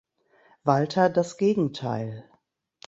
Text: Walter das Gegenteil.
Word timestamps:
Walter 0.65 1.09
das 1.11 1.37
Gegenteil. 1.37 2.27